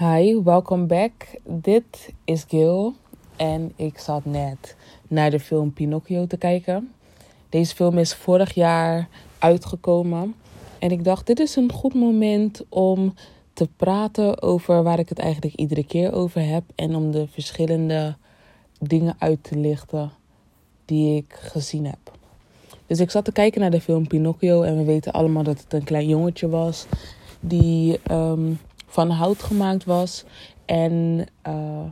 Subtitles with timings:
[0.00, 1.12] Hi, welcome back.
[1.44, 2.94] Dit is Gil
[3.36, 4.76] en ik zat net
[5.08, 6.92] naar de film Pinocchio te kijken.
[7.48, 9.08] Deze film is vorig jaar
[9.38, 10.34] uitgekomen
[10.78, 13.14] en ik dacht dit is een goed moment om
[13.52, 18.16] te praten over waar ik het eigenlijk iedere keer over heb en om de verschillende
[18.78, 20.10] dingen uit te lichten
[20.84, 22.12] die ik gezien heb.
[22.86, 25.72] Dus ik zat te kijken naar de film Pinocchio en we weten allemaal dat het
[25.72, 26.86] een klein jongetje was
[27.40, 28.58] die um,
[28.90, 30.24] van hout gemaakt was.
[30.64, 31.84] En uh,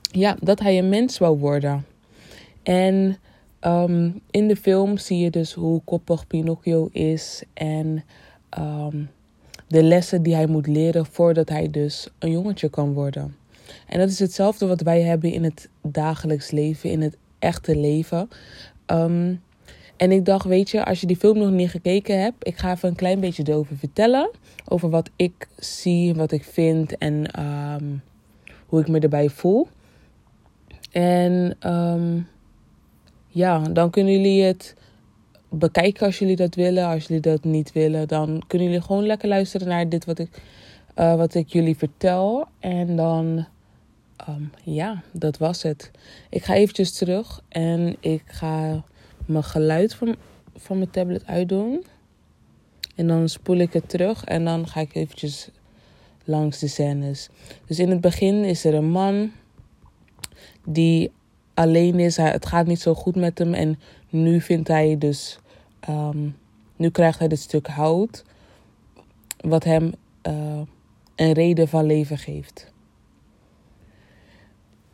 [0.00, 1.86] ja, dat hij een mens wou worden.
[2.62, 3.16] En
[3.60, 8.04] um, in de film zie je dus hoe koppig Pinocchio is en
[8.58, 9.10] um,
[9.68, 13.36] de lessen die hij moet leren voordat hij dus een jongetje kan worden.
[13.86, 18.28] En dat is hetzelfde wat wij hebben in het dagelijks leven, in het echte leven.
[18.86, 19.42] Um,
[19.96, 22.72] en ik dacht, weet je, als je die film nog niet gekeken hebt, ik ga
[22.72, 24.30] even een klein beetje erover vertellen.
[24.68, 28.02] Over wat ik zie, wat ik vind en um,
[28.66, 29.68] hoe ik me erbij voel.
[30.90, 32.28] En um,
[33.28, 34.74] ja, dan kunnen jullie het
[35.48, 36.86] bekijken als jullie dat willen.
[36.86, 40.42] Als jullie dat niet willen, dan kunnen jullie gewoon lekker luisteren naar dit wat ik,
[40.96, 42.46] uh, wat ik jullie vertel.
[42.58, 43.46] En dan,
[44.28, 45.90] um, ja, dat was het.
[46.30, 48.84] Ik ga eventjes terug en ik ga
[49.26, 50.16] mijn geluid van,
[50.56, 51.84] van mijn tablet uitdoen.
[52.94, 55.48] En dan spoel ik het terug en dan ga ik eventjes
[56.24, 57.28] langs de scènes.
[57.66, 59.30] Dus in het begin is er een man
[60.64, 61.12] die
[61.54, 62.16] alleen is.
[62.16, 63.54] Het gaat niet zo goed met hem.
[63.54, 65.38] En nu vindt hij dus.
[65.88, 66.36] Um,
[66.76, 68.24] nu krijgt hij dit stuk hout.
[69.40, 69.92] Wat hem
[70.28, 70.60] uh,
[71.16, 72.72] een reden van leven geeft.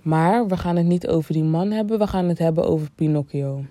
[0.03, 1.99] Maar we gaan het niet over die man hebben.
[1.99, 3.65] We gaan het hebben over Pinocchio.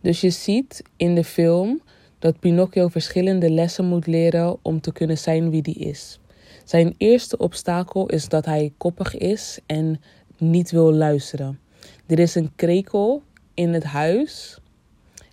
[0.00, 1.80] Dus je ziet in de film
[2.18, 6.20] dat Pinocchio verschillende lessen moet leren om te kunnen zijn wie hij is.
[6.64, 10.00] Zijn eerste obstakel is dat hij koppig is en
[10.38, 11.60] niet wil luisteren.
[12.06, 13.22] Er is een krekel
[13.54, 14.58] in het huis.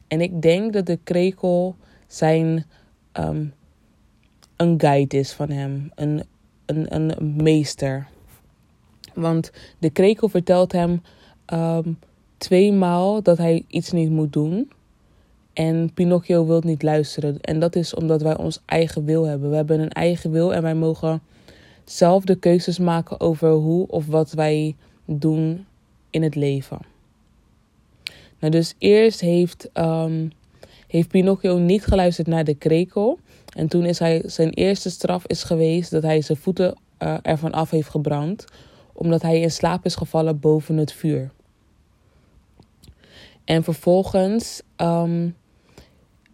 [0.07, 1.75] En ik denk dat de krekel
[2.07, 2.65] zijn
[3.13, 3.53] um,
[4.55, 6.23] een guide is van hem, een,
[6.65, 8.07] een, een meester.
[9.13, 11.01] Want de krekel vertelt hem
[11.53, 11.99] um,
[12.37, 14.71] tweemaal dat hij iets niet moet doen.
[15.53, 17.41] En Pinocchio wil niet luisteren.
[17.41, 19.49] En dat is omdat wij ons eigen wil hebben.
[19.49, 21.21] We hebben een eigen wil en wij mogen
[21.83, 24.75] zelf de keuzes maken over hoe of wat wij
[25.05, 25.65] doen
[26.09, 26.79] in het leven.
[28.39, 30.31] Nou, dus eerst heeft, um,
[30.87, 33.19] heeft Pinocchio niet geluisterd naar de krekel.
[33.55, 37.51] En toen is hij, zijn eerste straf is geweest dat hij zijn voeten uh, ervan
[37.51, 38.45] af heeft gebrand.
[38.93, 41.31] Omdat hij in slaap is gevallen boven het vuur.
[43.47, 45.35] En vervolgens um,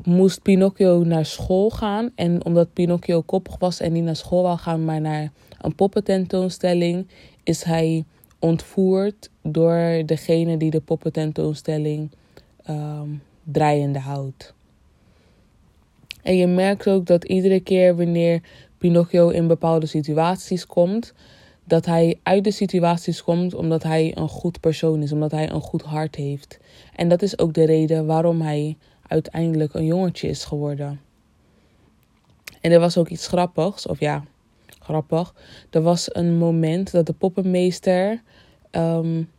[0.04, 2.12] moest Pinocchio naar school gaan.
[2.16, 5.32] En omdat Pinocchio koppig was en niet naar school wou gaan, maar naar
[5.62, 7.08] een poppententoonstelling,
[7.44, 8.04] is hij
[8.40, 12.12] ontvoerd door degene die de poppententoonstelling
[12.70, 14.54] um, draaiende houdt.
[16.22, 18.42] En je merkt ook dat iedere keer wanneer
[18.78, 21.14] Pinocchio in bepaalde situaties komt,
[21.64, 25.62] dat hij uit de situaties komt omdat hij een goed persoon is, omdat hij een
[25.62, 26.60] goed hart heeft.
[26.96, 31.02] En dat is ook de reden waarom hij uiteindelijk een jongetje is geworden.
[32.62, 34.24] En er was ook iets grappigs, of ja,
[34.80, 35.34] grappig.
[35.70, 38.22] Er was een moment dat de poppenmeester
[38.72, 39.30] um,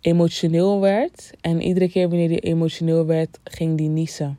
[0.00, 1.30] emotioneel werd.
[1.40, 4.38] En iedere keer wanneer hij emotioneel werd, ging hij niezen.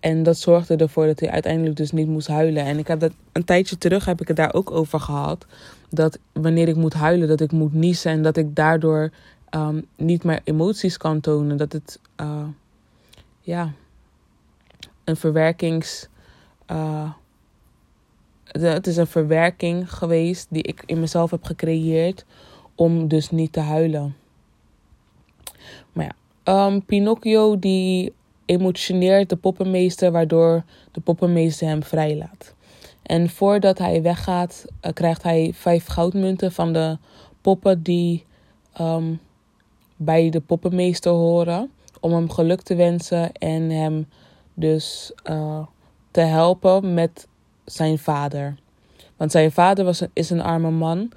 [0.00, 2.64] En dat zorgde ervoor dat hij uiteindelijk dus niet moest huilen.
[2.64, 5.46] En ik heb dat een tijdje terug heb ik het daar ook over gehad.
[5.90, 8.10] Dat wanneer ik moet huilen, dat ik moet niezen.
[8.10, 9.10] En dat ik daardoor
[9.50, 11.56] um, niet meer emoties kan tonen.
[11.56, 12.46] Dat het uh,
[13.40, 13.72] ja,
[15.04, 16.08] een verwerkings.
[16.70, 17.10] Uh,
[18.44, 22.24] het is een verwerking geweest die ik in mezelf heb gecreëerd
[22.74, 24.16] om dus niet te huilen.
[25.92, 26.14] Maar
[26.44, 28.12] ja, um, Pinocchio die
[28.44, 32.54] emotioneert de poppenmeester, waardoor de poppenmeester hem vrijlaat.
[33.10, 36.98] En voordat hij weggaat, uh, krijgt hij vijf goudmunten van de
[37.40, 38.24] poppen die
[38.80, 39.20] um,
[39.96, 41.70] bij de poppenmeester horen.
[42.00, 44.08] Om hem geluk te wensen en hem
[44.54, 45.66] dus uh,
[46.10, 47.28] te helpen met
[47.64, 48.56] zijn vader.
[49.16, 51.12] Want zijn vader was is een arme man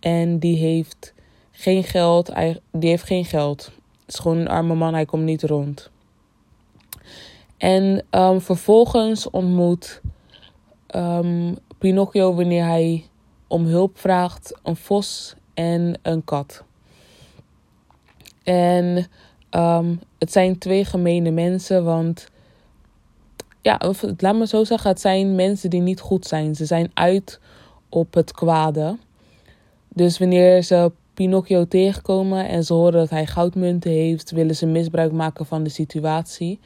[0.00, 1.14] en die heeft
[1.50, 2.34] geen geld.
[2.34, 3.64] Hij, die heeft geen geld.
[3.64, 5.90] Het is gewoon een arme man, hij komt niet rond.
[7.56, 10.00] En um, vervolgens ontmoet
[10.96, 13.04] um, Pinocchio wanneer hij
[13.46, 16.64] om hulp vraagt een vos en een kat.
[18.42, 19.06] En
[19.50, 22.28] um, het zijn twee gemene mensen, want
[23.62, 26.54] ja, of, laat me zo zeggen, het zijn mensen die niet goed zijn.
[26.54, 27.40] Ze zijn uit
[27.88, 28.96] op het kwade.
[29.88, 35.12] Dus wanneer ze Pinocchio tegenkomen en ze horen dat hij goudmunten heeft, willen ze misbruik
[35.12, 36.60] maken van de situatie.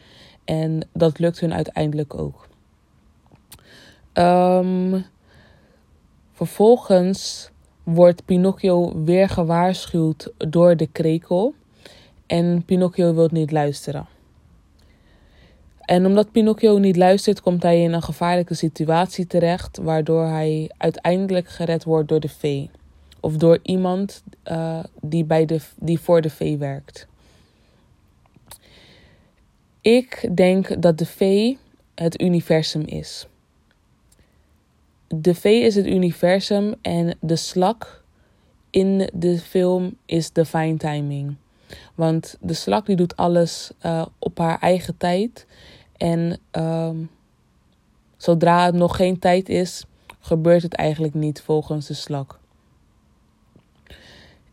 [0.44, 2.48] En dat lukt hun uiteindelijk ook.
[4.12, 5.00] Ehm,
[6.32, 7.50] vervolgens
[7.82, 11.54] wordt Pinocchio weer gewaarschuwd door de krekel.
[12.26, 14.06] En Pinocchio wil niet luisteren.
[15.80, 21.48] En omdat Pinocchio niet luistert, komt hij in een gevaarlijke situatie terecht, waardoor hij uiteindelijk
[21.48, 22.70] gered wordt door de vee.
[23.20, 27.06] Of door iemand uh, die, bij de, die voor de vee werkt.
[29.80, 31.58] Ik denk dat de vee
[31.94, 33.26] het universum is.
[35.14, 38.02] De vee is het universum en de slak
[38.70, 41.36] in de film is divine timing.
[41.94, 45.46] Want de slak die doet alles uh, op haar eigen tijd.
[45.96, 46.90] En uh,
[48.16, 49.84] zodra het nog geen tijd is,
[50.20, 52.38] gebeurt het eigenlijk niet volgens de slak.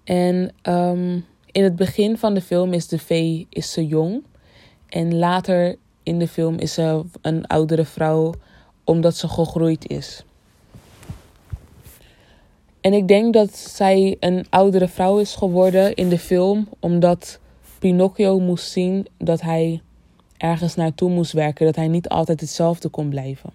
[0.03, 4.23] En um, in het begin van de film is de vee is ze jong.
[4.88, 8.33] En later in de film is ze een oudere vrouw
[8.83, 10.23] omdat ze gegroeid is.
[12.81, 17.39] En ik denk dat zij een oudere vrouw is geworden in de film omdat
[17.79, 19.81] Pinocchio moest zien dat hij
[20.37, 23.53] ergens naartoe moest werken, dat hij niet altijd hetzelfde kon blijven.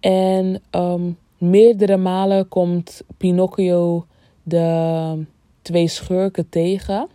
[0.00, 4.06] En um, meerdere malen komt Pinocchio
[4.42, 5.24] de
[5.62, 7.08] twee schurken tegen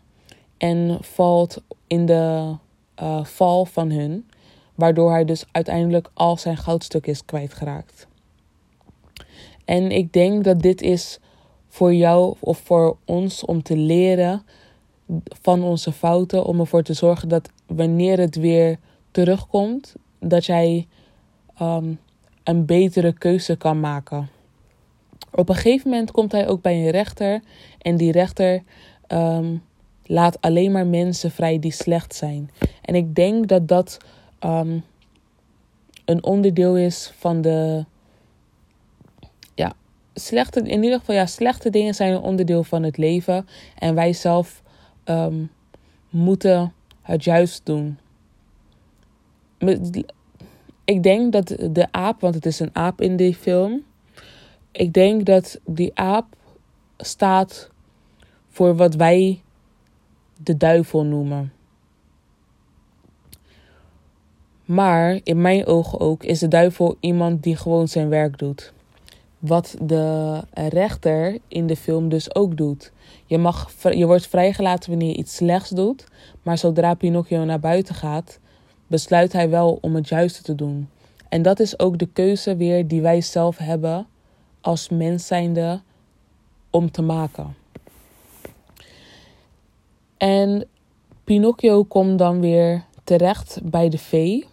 [0.57, 2.55] en valt in de
[3.01, 4.29] uh, val van hun,
[4.75, 8.07] waardoor hij dus uiteindelijk al zijn goudstuk is kwijtgeraakt.
[9.67, 11.19] En ik denk dat dit is
[11.67, 14.43] voor jou of voor ons om te leren
[15.41, 16.45] van onze fouten.
[16.45, 18.79] Om ervoor te zorgen dat wanneer het weer
[19.11, 20.87] terugkomt, dat jij
[21.61, 21.99] um,
[22.43, 24.29] een betere keuze kan maken.
[25.31, 27.41] Op een gegeven moment komt hij ook bij een rechter.
[27.81, 28.63] En die rechter
[29.07, 29.63] um,
[30.05, 32.49] laat alleen maar mensen vrij die slecht zijn.
[32.81, 33.97] En ik denk dat dat
[34.39, 34.83] um,
[36.05, 37.85] een onderdeel is van de
[40.19, 43.47] slechte, in ieder geval, ja, slechte dingen zijn een onderdeel van het leven.
[43.77, 44.63] En wij zelf
[45.05, 45.51] um,
[46.09, 47.97] moeten het juist doen.
[50.85, 53.83] Ik denk dat de aap, want het is een aap in die film.
[54.71, 56.25] Ik denk dat die aap
[56.97, 57.69] staat
[58.47, 59.41] voor wat wij
[60.43, 61.51] de duivel noemen.
[64.65, 68.73] Maar in mijn ogen ook is de duivel iemand die gewoon zijn werk doet.
[69.39, 72.91] Wat de rechter in de film dus ook doet.
[73.25, 76.07] Je, mag, je wordt vrijgelaten wanneer je iets slechts doet.
[76.43, 78.39] Maar zodra Pinocchio naar buiten gaat,
[78.87, 80.89] besluit hij wel om het juiste te doen.
[81.29, 84.07] En dat is ook de keuze weer die wij zelf hebben
[84.61, 85.81] als mens zijnde
[86.69, 87.55] om te maken.
[90.17, 90.67] En
[91.23, 94.45] Pinocchio komt dan weer terecht bij de vee.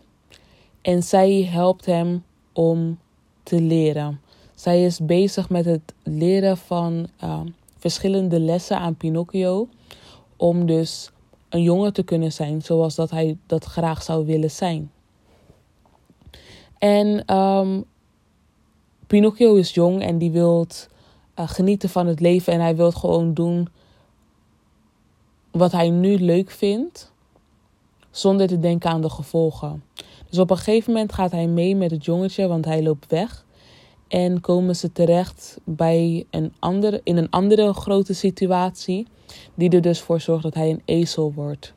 [0.82, 2.98] En zij helpt hem om
[3.42, 4.20] te leren.
[4.64, 7.40] Zij is bezig met het leren van uh,
[7.78, 9.68] verschillende lessen aan Pinocchio.
[10.36, 11.10] Om dus
[11.48, 14.90] een jongen te kunnen zijn zoals dat hij dat graag zou willen zijn.
[16.78, 17.84] En um,
[19.06, 20.66] Pinocchio is jong en die wil
[21.38, 22.52] uh, genieten van het leven.
[22.52, 23.68] En hij wil gewoon doen
[25.50, 27.12] wat hij nu leuk vindt.
[28.10, 29.84] Zonder te denken aan de gevolgen.
[30.28, 33.43] Dus op een gegeven moment gaat hij mee met het jongetje, want hij loopt weg.
[34.08, 39.06] En komen ze terecht bij een andere, in een andere grote situatie,
[39.54, 41.74] die er dus voor zorgt dat hij een ezel wordt.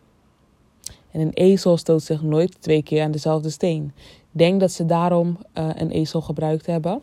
[1.12, 3.94] En een ezel stoot zich nooit twee keer aan dezelfde steen.
[4.32, 7.02] Denk dat ze daarom uh, een ezel gebruikt hebben.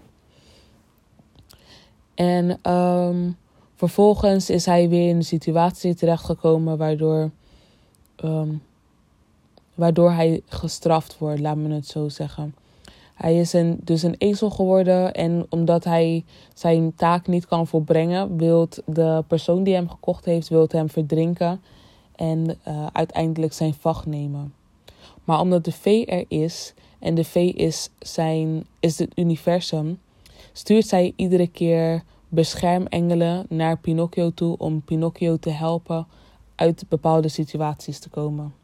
[2.14, 3.36] En um,
[3.74, 7.30] vervolgens is hij weer in een situatie terechtgekomen waardoor,
[8.24, 8.62] um,
[9.74, 12.54] waardoor hij gestraft wordt, laat me het zo zeggen.
[13.14, 18.36] Hij is een, dus een ezel geworden en omdat hij zijn taak niet kan volbrengen,
[18.36, 21.60] wil de persoon die hem gekocht heeft, wil hem verdrinken
[22.16, 24.54] en uh, uiteindelijk zijn vacht nemen.
[25.24, 30.00] Maar omdat de vee er is en de vee is, zijn, is het universum,
[30.52, 36.06] stuurt zij iedere keer beschermengelen naar Pinocchio toe om Pinocchio te helpen
[36.54, 38.54] uit bepaalde situaties te komen.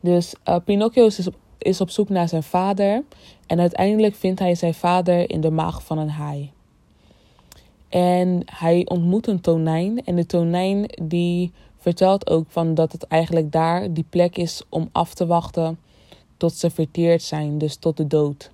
[0.00, 1.28] Dus uh, Pinocchio is
[1.58, 3.02] is op zoek naar zijn vader
[3.46, 6.50] en uiteindelijk vindt hij zijn vader in de maag van een haai.
[7.88, 13.52] En hij ontmoet een tonijn en de tonijn die vertelt ook van dat het eigenlijk
[13.52, 15.78] daar die plek is om af te wachten
[16.36, 18.50] tot ze verteerd zijn, dus tot de dood.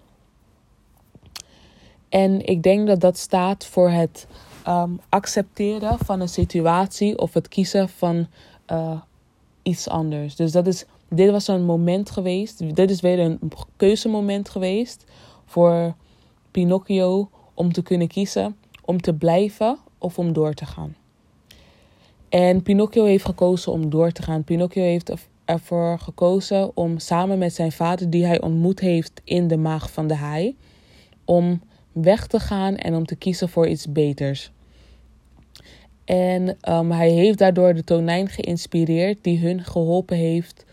[2.09, 4.27] En ik denk dat dat staat voor het
[4.65, 8.27] ehm, accepteren van een situatie of het kiezen van
[8.73, 9.01] uh,
[9.63, 10.37] iets anders.
[10.37, 13.39] Dus dat is, dit was een moment geweest, dit is weer een
[13.77, 15.05] keuzemoment geweest
[15.45, 15.95] voor
[16.51, 20.95] Pinocchio om te kunnen kiezen om te blijven of om door te gaan.
[22.29, 24.45] En Pinocchio heeft gekozen om door te gaan.
[24.45, 25.13] Pinocchio heeft
[25.45, 30.07] ervoor gekozen om samen met zijn vader, die hij ontmoet heeft in de maag van
[30.07, 30.57] de haai,
[31.25, 31.61] om
[31.93, 34.53] weg te gaan en om te kiezen voor iets beters.
[36.05, 40.65] En um, hij heeft daardoor de tonijn geïnspireerd die hun geholpen heeft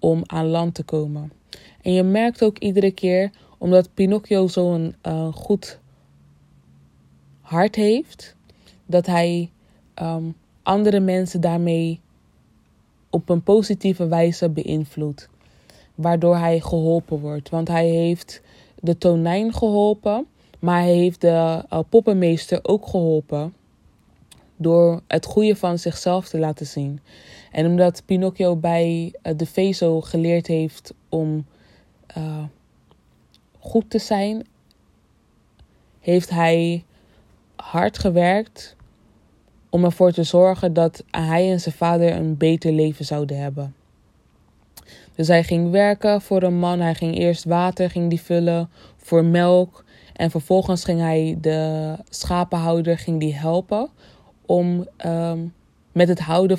[0.00, 1.32] om aan land te komen.
[1.82, 5.78] En je merkt ook iedere keer, omdat Pinocchio zo'n uh, goed
[7.40, 8.36] hart heeft,
[8.86, 9.50] dat hij
[10.02, 12.00] um, andere mensen daarmee
[13.10, 15.28] op een positieve wijze beïnvloedt.
[15.94, 17.48] Waardoor hij geholpen wordt.
[17.48, 18.42] Want hij heeft
[18.80, 20.26] de tonijn geholpen,
[20.58, 23.54] maar hij heeft de uh, poppenmeester ook geholpen.
[24.62, 27.00] Door het goede van zichzelf te laten zien.
[27.52, 31.46] En omdat Pinocchio bij uh, de Vezo geleerd heeft om
[32.16, 32.44] uh,
[33.58, 34.46] goed te zijn,
[36.00, 36.84] heeft hij
[37.56, 38.76] hard gewerkt
[39.70, 43.74] om ervoor te zorgen dat hij en zijn vader een beter leven zouden hebben.
[45.14, 46.80] Dus hij ging werken voor een man.
[46.80, 49.84] Hij ging eerst water ging die vullen voor melk.
[50.12, 53.88] En vervolgens ging hij de schapenhouder ging die helpen
[54.50, 55.54] om um,
[55.92, 56.58] met, het houden,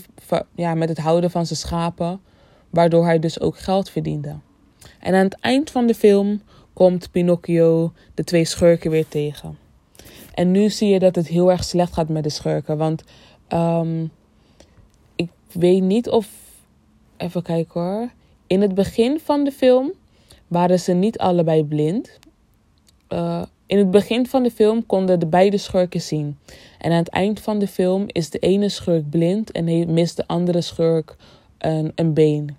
[0.55, 2.21] ja, met het houden van zijn schapen.
[2.69, 4.35] Waardoor hij dus ook geld verdiende.
[4.99, 6.41] En aan het eind van de film
[6.73, 9.57] komt Pinocchio de twee schurken weer tegen.
[10.33, 12.77] En nu zie je dat het heel erg slecht gaat met de schurken.
[12.77, 13.03] Want
[13.49, 14.11] um,
[15.15, 16.29] ik weet niet of.
[17.17, 18.09] Even kijken hoor.
[18.47, 19.91] In het begin van de film
[20.47, 22.19] waren ze niet allebei blind.
[23.09, 26.37] Uh, in het begin van de film konden de beide schurken zien.
[26.77, 30.27] En aan het eind van de film is de ene schurk blind en mist de
[30.27, 31.15] andere schurk
[31.57, 32.57] een, een been.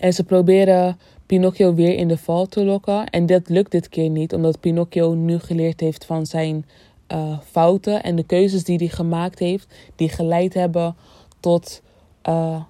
[0.00, 3.06] En ze proberen Pinocchio weer in de val te lokken.
[3.06, 6.66] En dat lukt dit keer niet, omdat Pinocchio nu geleerd heeft van zijn
[7.12, 10.96] uh, fouten en de keuzes die hij gemaakt heeft, die geleid hebben
[11.40, 11.82] tot
[12.28, 12.62] uh,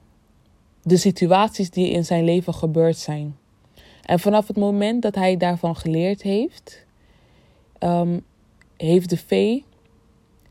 [0.83, 3.37] de situaties die in zijn leven gebeurd zijn.
[4.03, 6.86] En vanaf het moment dat hij daarvan geleerd heeft,
[7.81, 8.25] um,
[8.77, 9.65] heeft de vee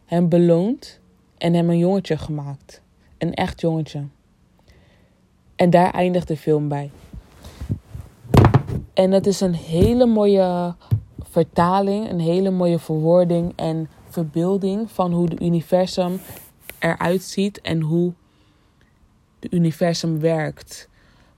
[0.05, 0.99] hem beloond
[1.37, 2.81] en hem een jongetje gemaakt.
[3.17, 4.03] Een echt jongetje.
[5.55, 6.91] En daar eindigt de film bij.
[8.93, 10.75] En het is een hele mooie
[11.21, 16.19] vertaling, een hele mooie verwoording en verbeelding van hoe het universum
[16.79, 18.13] eruit ziet en hoe
[19.39, 20.89] het universum werkt.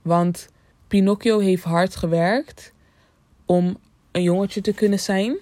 [0.02, 0.48] Want
[0.88, 2.72] Pinocchio heeft hard gewerkt
[3.46, 3.76] om
[4.12, 5.36] een jongetje te kunnen zijn.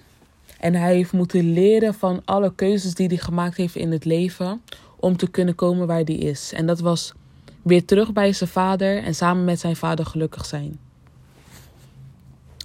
[0.59, 4.61] En hij heeft moeten leren van alle keuzes die hij gemaakt heeft in het leven
[4.99, 6.53] om te kunnen komen waar hij is.
[6.53, 7.13] En dat was
[7.61, 10.79] weer terug bij zijn vader en samen met zijn vader gelukkig zijn.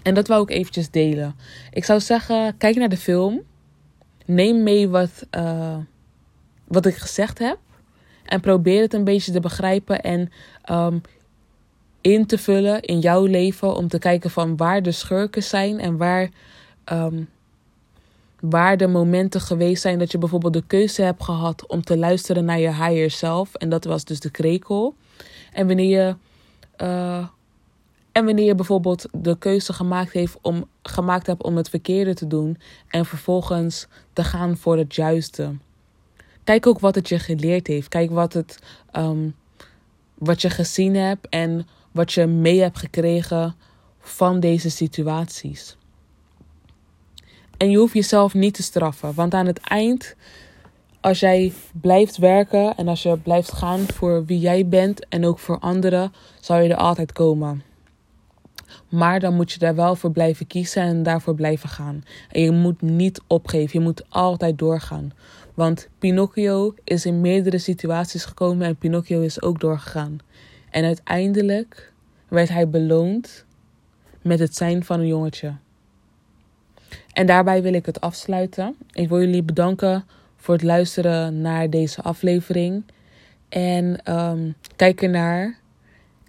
[0.03, 1.35] En dat wou ik eventjes delen.
[1.71, 3.43] Ik zou zeggen, kijk naar de film.
[4.25, 5.77] Neem mee wat, uh,
[6.65, 7.59] wat ik gezegd heb.
[8.25, 10.31] En probeer het een beetje te begrijpen en
[10.71, 11.01] um,
[12.01, 13.77] in te vullen in jouw leven.
[13.77, 16.29] Om te kijken van waar de schurken zijn en waar,
[16.93, 17.29] um,
[18.43, 22.45] waar de momenten geweest zijn dat je bijvoorbeeld de keuze hebt gehad om te luisteren
[22.45, 23.55] naar je higher self.
[23.55, 24.95] En dat was dus de krekel.
[25.53, 26.17] En wanneer je...
[26.83, 27.27] Uh,
[28.13, 32.27] en wanneer je bijvoorbeeld de keuze gemaakt, heeft om, gemaakt hebt om het verkeerde te
[32.27, 32.59] doen
[32.89, 35.55] en vervolgens te gaan voor het juiste.
[36.45, 37.89] Kijk ook wat het je geleerd heeft.
[37.89, 38.59] Kijk wat, het,
[38.97, 39.35] um,
[40.15, 43.55] wat je gezien hebt en wat je mee hebt gekregen
[44.01, 45.77] van deze situaties.
[47.63, 50.17] En je hoeft jezelf niet te straffen, want aan het eind,
[51.01, 55.39] als jij blijft werken en als je blijft gaan voor wie jij bent en ook
[55.39, 57.63] voor anderen, zal je er altijd komen.
[58.89, 62.05] Maar dan moet je daar wel voor blijven kiezen en daarvoor blijven gaan.
[62.31, 63.79] En je moet niet opgeven.
[63.79, 65.13] Je moet altijd doorgaan.
[65.55, 70.19] Want Pinocchio is in meerdere situaties gekomen en Pinocchio is ook doorgegaan.
[70.71, 71.93] En uiteindelijk
[72.29, 73.45] werd hij beloond
[74.23, 75.55] met het zijn van een jongetje.
[77.13, 78.77] En daarbij wil ik het afsluiten.
[78.93, 80.05] Ik wil jullie bedanken
[80.37, 82.85] voor het luisteren naar deze aflevering.
[83.49, 85.59] En um, kijk ernaar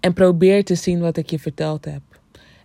[0.00, 2.02] en probeer te zien wat ik je verteld heb.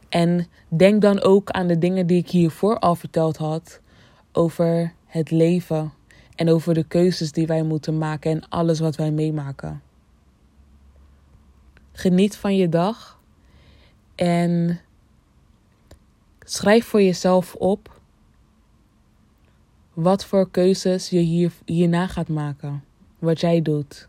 [0.09, 3.79] En denk dan ook aan de dingen die ik hiervoor al verteld had
[4.31, 5.93] over het leven
[6.35, 9.81] en over de keuzes die wij moeten maken en alles wat wij meemaken.
[11.91, 13.19] Geniet van je dag.
[14.15, 14.79] En
[16.39, 17.98] schrijf voor jezelf op
[20.01, 22.83] wat voor keuzes je hier, hierna gaat maken.
[23.19, 24.08] Wat jij doet.